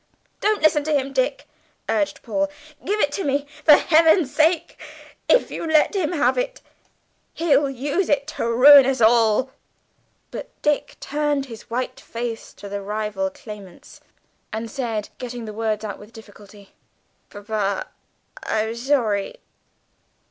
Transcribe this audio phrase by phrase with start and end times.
[0.39, 1.47] "Don't listen to him, Dick,"
[1.87, 2.49] urged Paul.
[2.83, 4.81] "Give it to me, for Heaven's sake;
[5.29, 6.59] if you let him have it,
[7.35, 9.51] he'll use it to ruin us all."
[10.31, 14.01] But Dick turned his white face to the rival claimants
[14.51, 16.73] and said, getting the words out with difficulty:
[17.29, 17.85] "Papa,
[18.41, 19.35] I'm shorry.